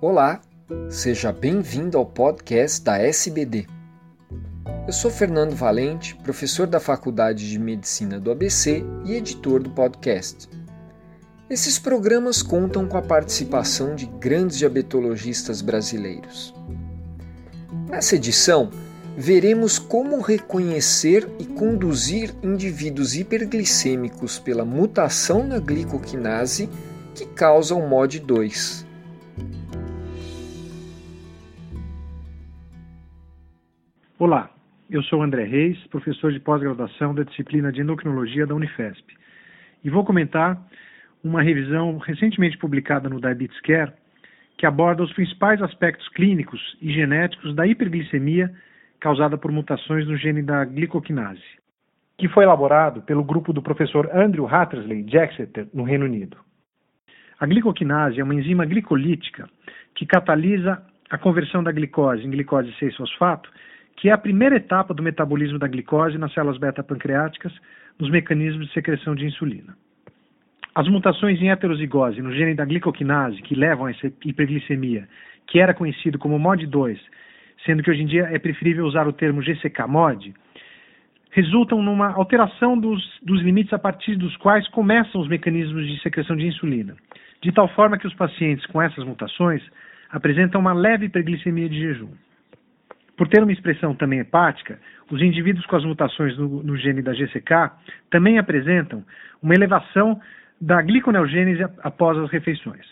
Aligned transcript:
Olá, 0.00 0.40
seja 0.88 1.32
bem-vindo 1.32 1.98
ao 1.98 2.06
podcast 2.06 2.84
da 2.84 2.98
SBD. 2.98 3.66
Eu 4.86 4.92
sou 4.92 5.10
Fernando 5.10 5.56
Valente, 5.56 6.14
professor 6.22 6.68
da 6.68 6.78
Faculdade 6.78 7.50
de 7.50 7.58
Medicina 7.58 8.20
do 8.20 8.30
ABC 8.30 8.84
e 9.04 9.14
editor 9.14 9.60
do 9.60 9.70
podcast. 9.70 10.48
Esses 11.50 11.80
programas 11.80 12.42
contam 12.42 12.86
com 12.86 12.96
a 12.96 13.02
participação 13.02 13.96
de 13.96 14.06
grandes 14.06 14.58
diabetologistas 14.58 15.60
brasileiros. 15.60 16.54
Nessa 17.88 18.14
edição, 18.14 18.70
veremos 19.16 19.80
como 19.80 20.20
reconhecer 20.20 21.28
e 21.40 21.44
conduzir 21.44 22.32
indivíduos 22.40 23.16
hiperglicêmicos 23.16 24.38
pela 24.38 24.64
mutação 24.64 25.42
na 25.44 25.58
glicoquinase 25.58 26.68
que 27.16 27.26
causa 27.26 27.74
o 27.74 27.80
MOD2. 27.80 28.86
Olá, 34.20 34.50
eu 34.90 35.00
sou 35.04 35.22
André 35.22 35.44
Reis, 35.44 35.78
professor 35.86 36.32
de 36.32 36.40
pós-graduação 36.40 37.14
da 37.14 37.22
disciplina 37.22 37.70
de 37.70 37.80
endocrinologia 37.80 38.44
da 38.44 38.52
Unifesp, 38.52 39.16
e 39.84 39.88
vou 39.88 40.04
comentar 40.04 40.60
uma 41.22 41.40
revisão 41.40 41.98
recentemente 41.98 42.58
publicada 42.58 43.08
no 43.08 43.20
Diabetes 43.20 43.60
Care 43.60 43.92
que 44.56 44.66
aborda 44.66 45.04
os 45.04 45.12
principais 45.12 45.62
aspectos 45.62 46.08
clínicos 46.08 46.60
e 46.82 46.92
genéticos 46.92 47.54
da 47.54 47.64
hiperglicemia 47.64 48.52
causada 48.98 49.38
por 49.38 49.52
mutações 49.52 50.04
no 50.08 50.16
gene 50.16 50.42
da 50.42 50.64
glicoquinase, 50.64 51.40
que 52.18 52.28
foi 52.28 52.42
elaborado 52.42 53.02
pelo 53.02 53.22
grupo 53.22 53.52
do 53.52 53.62
professor 53.62 54.10
Andrew 54.12 54.48
Hattersley 54.48 55.04
de 55.04 55.16
Exeter, 55.16 55.68
no 55.72 55.84
Reino 55.84 56.06
Unido. 56.06 56.36
A 57.38 57.46
glicoquinase 57.46 58.18
é 58.18 58.24
uma 58.24 58.34
enzima 58.34 58.64
glicolítica 58.64 59.48
que 59.94 60.04
catalisa 60.04 60.84
a 61.08 61.16
conversão 61.16 61.62
da 61.62 61.70
glicose 61.70 62.26
em 62.26 62.30
glicose 62.30 62.74
6-fosfato 62.80 63.48
que 63.98 64.08
é 64.08 64.12
a 64.12 64.18
primeira 64.18 64.56
etapa 64.56 64.94
do 64.94 65.02
metabolismo 65.02 65.58
da 65.58 65.66
glicose 65.66 66.18
nas 66.18 66.32
células 66.32 66.56
beta-pancreáticas 66.56 67.52
nos 67.98 68.08
mecanismos 68.10 68.68
de 68.68 68.72
secreção 68.72 69.14
de 69.14 69.26
insulina. 69.26 69.76
As 70.72 70.86
mutações 70.86 71.40
em 71.42 71.50
heterozigose 71.50 72.22
no 72.22 72.32
gene 72.32 72.54
da 72.54 72.64
glicoquinase 72.64 73.42
que 73.42 73.56
levam 73.56 73.86
a 73.86 73.90
essa 73.90 74.06
hiperglicemia, 74.24 75.08
que 75.48 75.58
era 75.58 75.74
conhecido 75.74 76.16
como 76.16 76.38
MOD2, 76.38 76.96
sendo 77.66 77.82
que 77.82 77.90
hoje 77.90 78.02
em 78.02 78.06
dia 78.06 78.28
é 78.30 78.38
preferível 78.38 78.86
usar 78.86 79.08
o 79.08 79.12
termo 79.12 79.42
GCK-MOD, 79.42 80.32
resultam 81.32 81.82
numa 81.82 82.12
alteração 82.12 82.78
dos, 82.78 83.02
dos 83.20 83.42
limites 83.42 83.72
a 83.72 83.78
partir 83.80 84.14
dos 84.14 84.36
quais 84.36 84.68
começam 84.68 85.20
os 85.20 85.26
mecanismos 85.26 85.88
de 85.88 86.00
secreção 86.00 86.36
de 86.36 86.46
insulina, 86.46 86.94
de 87.42 87.50
tal 87.50 87.66
forma 87.74 87.98
que 87.98 88.06
os 88.06 88.14
pacientes 88.14 88.64
com 88.66 88.80
essas 88.80 89.04
mutações 89.04 89.60
apresentam 90.08 90.60
uma 90.60 90.72
leve 90.72 91.06
hiperglicemia 91.06 91.68
de 91.68 91.80
jejum. 91.80 92.10
Por 93.18 93.26
ter 93.26 93.42
uma 93.42 93.52
expressão 93.52 93.96
também 93.96 94.20
hepática, 94.20 94.78
os 95.10 95.20
indivíduos 95.20 95.66
com 95.66 95.74
as 95.74 95.84
mutações 95.84 96.38
no, 96.38 96.62
no 96.62 96.76
gene 96.76 97.02
da 97.02 97.12
GCK 97.12 97.72
também 98.10 98.38
apresentam 98.38 99.04
uma 99.42 99.54
elevação 99.54 100.20
da 100.60 100.80
gliconeogênese 100.80 101.64
após 101.82 102.16
as 102.16 102.30
refeições. 102.30 102.86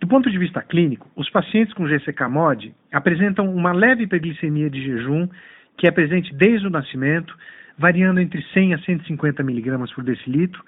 Do 0.00 0.06
ponto 0.06 0.30
de 0.30 0.38
vista 0.38 0.62
clínico, 0.62 1.10
os 1.16 1.28
pacientes 1.30 1.74
com 1.74 1.86
GCK-MOD 1.86 2.72
apresentam 2.92 3.52
uma 3.52 3.72
leve 3.72 4.04
hiperglicemia 4.04 4.70
de 4.70 4.80
jejum 4.80 5.28
que 5.76 5.88
é 5.88 5.90
presente 5.90 6.32
desde 6.34 6.68
o 6.68 6.70
nascimento, 6.70 7.36
variando 7.76 8.20
entre 8.20 8.40
100 8.52 8.74
a 8.74 8.78
150 8.78 9.42
mg 9.42 9.94
por 9.94 10.04
decilitro, 10.04 10.62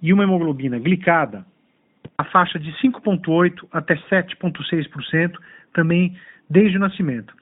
e 0.00 0.14
uma 0.14 0.24
hemoglobina 0.24 0.78
glicada 0.78 1.44
a 2.16 2.24
faixa 2.24 2.58
de 2.58 2.72
5,8% 2.80 3.68
até 3.70 3.96
7,6%, 3.96 5.32
também 5.74 6.16
desde 6.48 6.76
o 6.76 6.80
nascimento. 6.80 7.34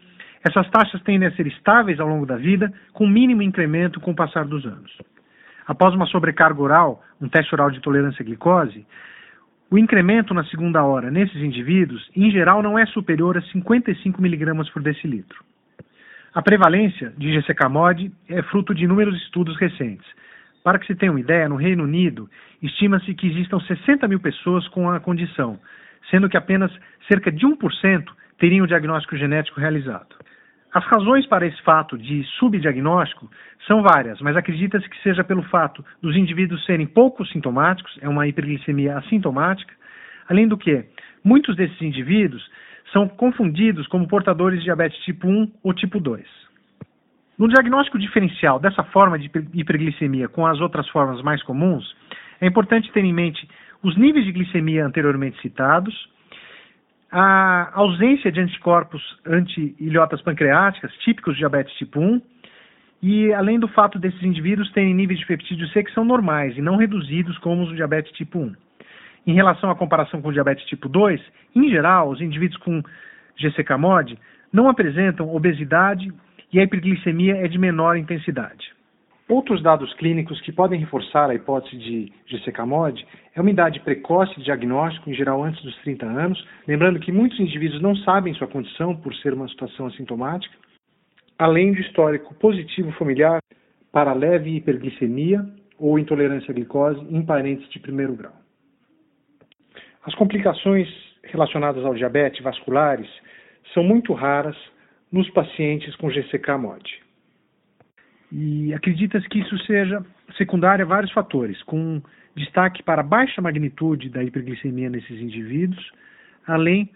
Essas 0.46 0.68
taxas 0.70 1.02
tendem 1.02 1.28
a 1.28 1.32
ser 1.32 1.46
estáveis 1.46 1.98
ao 1.98 2.08
longo 2.08 2.26
da 2.26 2.36
vida, 2.36 2.72
com 2.92 3.06
mínimo 3.06 3.42
incremento 3.42 4.00
com 4.00 4.12
o 4.12 4.14
passar 4.14 4.44
dos 4.44 4.64
anos. 4.64 4.96
Após 5.66 5.94
uma 5.94 6.06
sobrecarga 6.06 6.62
oral, 6.62 7.02
um 7.20 7.28
teste 7.28 7.52
oral 7.54 7.70
de 7.70 7.80
tolerância 7.80 8.22
à 8.22 8.24
glicose, 8.24 8.86
o 9.68 9.76
incremento 9.76 10.32
na 10.32 10.44
segunda 10.44 10.84
hora 10.84 11.10
nesses 11.10 11.42
indivíduos, 11.42 12.08
em 12.14 12.30
geral, 12.30 12.62
não 12.62 12.78
é 12.78 12.86
superior 12.86 13.36
a 13.36 13.42
55 13.42 14.24
mg 14.24 14.70
por 14.72 14.80
decilitro. 14.80 15.42
A 16.32 16.40
prevalência 16.40 17.12
de 17.18 17.32
GCK-MOD 17.32 18.12
é 18.28 18.42
fruto 18.42 18.72
de 18.72 18.84
inúmeros 18.84 19.16
estudos 19.22 19.56
recentes. 19.56 20.06
Para 20.62 20.78
que 20.78 20.86
se 20.86 20.94
tenha 20.94 21.10
uma 21.10 21.20
ideia, 21.20 21.48
no 21.48 21.56
Reino 21.56 21.82
Unido, 21.82 22.30
estima-se 22.62 23.14
que 23.14 23.26
existam 23.26 23.58
60 23.58 24.06
mil 24.06 24.20
pessoas 24.20 24.68
com 24.68 24.88
a 24.90 25.00
condição, 25.00 25.58
sendo 26.10 26.28
que 26.28 26.36
apenas 26.36 26.70
cerca 27.08 27.32
de 27.32 27.44
1% 27.44 28.04
teriam 28.38 28.64
o 28.64 28.68
diagnóstico 28.68 29.16
genético 29.16 29.60
realizado. 29.60 30.14
As 30.72 30.84
razões 30.84 31.26
para 31.26 31.46
esse 31.46 31.60
fato 31.62 31.96
de 31.96 32.22
subdiagnóstico 32.38 33.30
são 33.66 33.82
várias, 33.82 34.20
mas 34.20 34.36
acredita-se 34.36 34.88
que 34.88 35.02
seja 35.02 35.24
pelo 35.24 35.42
fato 35.44 35.84
dos 36.02 36.14
indivíduos 36.14 36.64
serem 36.66 36.86
pouco 36.86 37.24
sintomáticos, 37.26 37.98
é 38.02 38.08
uma 38.08 38.26
hiperglicemia 38.28 38.98
assintomática, 38.98 39.72
além 40.28 40.46
do 40.46 40.58
que 40.58 40.84
muitos 41.24 41.56
desses 41.56 41.80
indivíduos 41.80 42.46
são 42.92 43.08
confundidos 43.08 43.86
como 43.88 44.06
portadores 44.06 44.58
de 44.58 44.66
diabetes 44.66 44.98
tipo 45.04 45.26
1 45.26 45.52
ou 45.62 45.72
tipo 45.72 45.98
2. 45.98 46.24
No 47.38 47.48
diagnóstico 47.48 47.98
diferencial 47.98 48.58
dessa 48.58 48.82
forma 48.84 49.18
de 49.18 49.30
hiperglicemia 49.54 50.28
com 50.28 50.46
as 50.46 50.60
outras 50.60 50.88
formas 50.88 51.22
mais 51.22 51.42
comuns, 51.42 51.94
é 52.40 52.46
importante 52.46 52.90
ter 52.92 53.04
em 53.04 53.12
mente 53.12 53.48
os 53.82 53.96
níveis 53.96 54.24
de 54.24 54.32
glicemia 54.32 54.86
anteriormente 54.86 55.40
citados, 55.40 55.94
a 57.10 57.70
ausência 57.74 58.32
de 58.32 58.40
anticorpos 58.40 59.02
anti-ilhotas 59.24 60.20
pancreáticas, 60.22 60.92
típicos 60.98 61.34
de 61.34 61.40
diabetes 61.40 61.74
tipo 61.74 62.00
1, 62.00 62.20
e 63.02 63.32
além 63.32 63.58
do 63.58 63.68
fato 63.68 63.98
desses 63.98 64.22
indivíduos 64.22 64.70
terem 64.72 64.94
níveis 64.94 65.20
de 65.20 65.26
peptídeo 65.26 65.68
C 65.68 65.84
que 65.84 65.92
são 65.92 66.04
normais 66.04 66.56
e 66.56 66.62
não 66.62 66.76
reduzidos 66.76 67.38
como 67.38 67.62
os 67.62 67.68
do 67.68 67.76
diabetes 67.76 68.12
tipo 68.12 68.38
1. 68.38 68.54
Em 69.26 69.34
relação 69.34 69.70
à 69.70 69.74
comparação 69.74 70.22
com 70.22 70.28
o 70.28 70.32
diabetes 70.32 70.64
tipo 70.66 70.88
2, 70.88 71.20
em 71.54 71.68
geral, 71.68 72.10
os 72.10 72.20
indivíduos 72.20 72.60
com 72.62 72.82
GCK-MOD 73.36 74.18
não 74.52 74.68
apresentam 74.68 75.34
obesidade 75.34 76.12
e 76.52 76.60
a 76.60 76.62
hiperglicemia 76.62 77.36
é 77.36 77.48
de 77.48 77.58
menor 77.58 77.96
intensidade. 77.96 78.75
Outros 79.28 79.60
dados 79.60 79.92
clínicos 79.94 80.40
que 80.42 80.52
podem 80.52 80.78
reforçar 80.78 81.28
a 81.28 81.34
hipótese 81.34 81.76
de 81.76 82.12
GCK-MOD 82.28 83.04
é 83.34 83.40
uma 83.40 83.50
idade 83.50 83.80
precoce 83.80 84.32
de 84.36 84.44
diagnóstico, 84.44 85.10
em 85.10 85.14
geral 85.14 85.42
antes 85.42 85.60
dos 85.64 85.76
30 85.78 86.06
anos, 86.06 86.46
lembrando 86.66 87.00
que 87.00 87.10
muitos 87.10 87.40
indivíduos 87.40 87.82
não 87.82 87.96
sabem 87.96 88.34
sua 88.34 88.46
condição 88.46 88.94
por 88.94 89.12
ser 89.16 89.34
uma 89.34 89.48
situação 89.48 89.86
assintomática, 89.86 90.56
além 91.36 91.72
do 91.72 91.80
histórico 91.80 92.34
positivo 92.36 92.92
familiar 92.92 93.40
para 93.90 94.12
leve 94.12 94.56
hiperglicemia 94.56 95.44
ou 95.76 95.98
intolerância 95.98 96.52
à 96.52 96.54
glicose 96.54 97.00
em 97.10 97.20
parentes 97.24 97.68
de 97.70 97.80
primeiro 97.80 98.14
grau. 98.14 98.36
As 100.04 100.14
complicações 100.14 100.88
relacionadas 101.24 101.84
ao 101.84 101.94
diabetes 101.94 102.44
vasculares 102.44 103.08
são 103.74 103.82
muito 103.82 104.12
raras 104.12 104.56
nos 105.10 105.28
pacientes 105.30 105.96
com 105.96 106.08
GCK-MOD. 106.08 107.05
E 108.32 108.74
acredita-se 108.74 109.28
que 109.28 109.38
isso 109.38 109.56
seja 109.64 110.04
secundário 110.36 110.84
a 110.84 110.88
vários 110.88 111.12
fatores, 111.12 111.62
com 111.62 112.02
destaque 112.34 112.82
para 112.82 113.00
a 113.00 113.04
baixa 113.04 113.40
magnitude 113.40 114.10
da 114.10 114.22
hiperglicemia 114.22 114.90
nesses 114.90 115.20
indivíduos, 115.20 115.92
além 116.46 116.90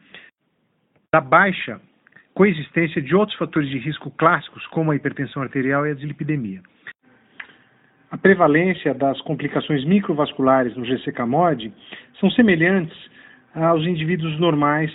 da 1.13 1.21
baixa 1.21 1.81
coexistência 2.35 3.01
de 3.01 3.15
outros 3.15 3.37
fatores 3.39 3.69
de 3.69 3.79
risco 3.79 4.11
clássicos, 4.11 4.67
como 4.69 4.91
a 4.91 4.97
hipertensão 4.97 5.43
arterial 5.43 5.87
e 5.87 5.91
a 5.91 5.95
dislipidemia. 5.95 6.63
A 8.11 8.19
prevalência 8.19 8.93
das 8.93 9.21
complicações 9.23 9.85
microvasculares 9.85 10.77
no 10.77 10.85
GCK-MOD 10.85 11.73
são 12.19 12.31
semelhantes 12.31 12.97
aos 13.55 13.85
indivíduos 13.87 14.39
normais 14.39 14.93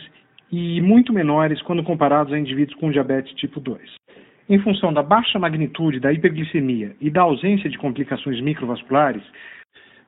e 0.52 0.82
muito 0.82 1.14
menores 1.14 1.62
quando 1.62 1.84
comparados 1.84 2.34
a 2.34 2.40
indivíduos 2.40 2.78
com 2.80 2.92
diabetes 2.92 3.34
tipo 3.36 3.60
2 3.60 4.05
em 4.50 4.60
função 4.60 4.94
da 4.94 5.02
baixa 5.02 5.40
magnitude 5.40 6.00
da 6.00 6.14
hiperglicemia 6.14 6.96
e 7.02 7.10
da 7.10 7.22
ausência 7.22 7.70
de 7.70 7.78
complicações 7.78 8.40
microvasculares, 8.42 9.24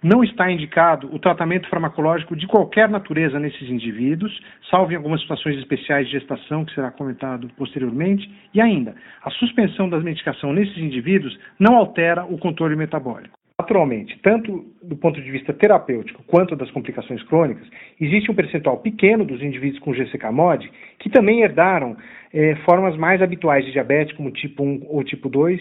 não 0.01 0.23
está 0.23 0.51
indicado 0.51 1.13
o 1.13 1.17
tratamento 1.17 1.67
farmacológico 1.69 2.35
de 2.35 2.45
qualquer 2.45 2.87
natureza 2.87 3.39
nesses 3.39 3.67
indivíduos, 3.69 4.31
salvo 4.69 4.91
em 4.91 4.95
algumas 4.95 5.21
situações 5.21 5.57
especiais 5.57 6.05
de 6.07 6.13
gestação, 6.13 6.63
que 6.63 6.73
será 6.75 6.91
comentado 6.91 7.49
posteriormente, 7.57 8.29
e 8.53 8.61
ainda, 8.61 8.95
a 9.23 9.31
suspensão 9.31 9.89
da 9.89 9.99
medicação 9.99 10.53
nesses 10.53 10.77
indivíduos 10.77 11.37
não 11.59 11.75
altera 11.75 12.25
o 12.25 12.37
controle 12.37 12.75
metabólico. 12.75 13.36
Atualmente, 13.67 14.17
tanto 14.23 14.65
do 14.81 14.95
ponto 14.95 15.21
de 15.21 15.29
vista 15.29 15.51
terapêutico 15.51 16.23
quanto 16.25 16.55
das 16.55 16.71
complicações 16.71 17.21
crônicas, 17.23 17.67
existe 17.99 18.31
um 18.31 18.33
percentual 18.33 18.77
pequeno 18.77 19.25
dos 19.25 19.41
indivíduos 19.41 19.81
com 19.81 19.93
GCK-MOD 19.93 20.71
que 20.99 21.09
também 21.09 21.41
herdaram 21.41 21.97
é, 22.33 22.55
formas 22.63 22.95
mais 22.95 23.21
habituais 23.21 23.65
de 23.65 23.73
diabetes, 23.73 24.15
como 24.15 24.31
tipo 24.31 24.63
1 24.63 24.85
ou 24.87 25.03
tipo 25.03 25.27
2, 25.27 25.59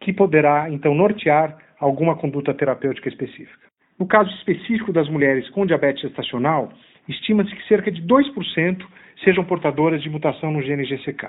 que 0.00 0.12
poderá 0.12 0.68
então 0.68 0.92
nortear 0.92 1.56
alguma 1.78 2.16
conduta 2.16 2.52
terapêutica 2.52 3.08
específica. 3.08 3.68
No 3.96 4.08
caso 4.08 4.28
específico 4.38 4.92
das 4.92 5.08
mulheres 5.08 5.48
com 5.50 5.64
diabetes 5.64 6.02
gestacional, 6.02 6.72
estima-se 7.08 7.54
que 7.54 7.68
cerca 7.68 7.92
de 7.92 8.02
2% 8.02 8.84
sejam 9.22 9.44
portadoras 9.44 10.02
de 10.02 10.10
mutação 10.10 10.50
no 10.50 10.62
gene 10.62 10.84
GCK. 10.84 11.28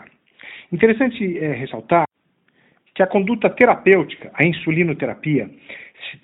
Interessante 0.72 1.38
é, 1.38 1.54
ressaltar 1.54 2.08
que 2.98 3.04
a 3.04 3.08
conduta 3.08 3.48
terapêutica, 3.48 4.32
a 4.34 4.44
insulinoterapia, 4.44 5.48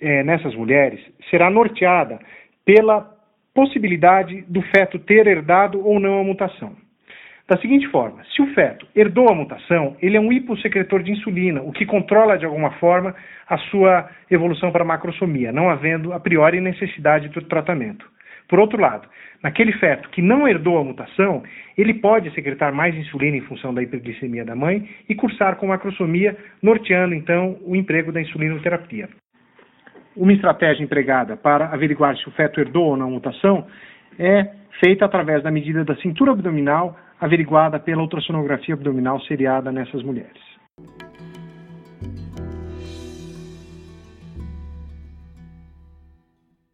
é, 0.00 0.22
nessas 0.22 0.54
mulheres, 0.54 1.00
será 1.30 1.50
norteada 1.50 2.18
pela 2.64 3.12
possibilidade 3.54 4.42
do 4.48 4.62
feto 4.62 4.98
ter 4.98 5.26
herdado 5.26 5.86
ou 5.86 6.00
não 6.00 6.18
a 6.18 6.24
mutação. 6.24 6.76
Da 7.46 7.58
seguinte 7.58 7.86
forma, 7.88 8.24
se 8.34 8.40
o 8.40 8.54
feto 8.54 8.86
herdou 8.96 9.28
a 9.28 9.34
mutação, 9.34 9.96
ele 10.00 10.16
é 10.16 10.20
um 10.20 10.32
hipossecretor 10.32 11.02
de 11.02 11.12
insulina, 11.12 11.60
o 11.62 11.72
que 11.72 11.84
controla 11.84 12.38
de 12.38 12.46
alguma 12.46 12.70
forma 12.78 13.14
a 13.46 13.58
sua 13.58 14.08
evolução 14.30 14.72
para 14.72 14.82
a 14.82 14.86
macrosomia, 14.86 15.52
não 15.52 15.68
havendo 15.68 16.14
a 16.14 16.18
priori 16.18 16.58
necessidade 16.58 17.28
do 17.28 17.42
tratamento. 17.42 18.08
Por 18.48 18.58
outro 18.58 18.80
lado, 18.80 19.06
naquele 19.42 19.72
feto 19.72 20.08
que 20.08 20.22
não 20.22 20.48
herdou 20.48 20.78
a 20.78 20.84
mutação, 20.84 21.42
ele 21.76 21.92
pode 21.92 22.30
secretar 22.34 22.72
mais 22.74 22.94
insulina 22.94 23.36
em 23.36 23.42
função 23.42 23.74
da 23.74 23.82
hiperglicemia 23.82 24.44
da 24.44 24.56
mãe 24.56 24.88
e 25.06 25.14
cursar 25.14 25.56
com 25.56 25.66
macrosomia, 25.66 26.34
norteando 26.62 27.14
então 27.14 27.58
o 27.62 27.76
emprego 27.76 28.10
da 28.10 28.22
insulinoterapia. 28.22 29.08
Uma 30.16 30.32
estratégia 30.32 30.84
empregada 30.84 31.36
para 31.36 31.66
averiguar 31.66 32.16
se 32.16 32.28
o 32.28 32.32
feto 32.32 32.60
herdou 32.60 32.90
ou 32.90 32.96
não 32.96 33.08
a 33.08 33.10
mutação 33.10 33.66
é 34.18 34.48
feita 34.80 35.04
através 35.04 35.42
da 35.42 35.50
medida 35.50 35.84
da 35.84 35.96
cintura 35.96 36.32
abdominal 36.32 36.96
averiguada 37.20 37.80
pela 37.80 38.02
ultrassonografia 38.02 38.74
abdominal 38.74 39.20
seriada 39.22 39.72
nessas 39.72 40.02
mulheres. 40.02 40.42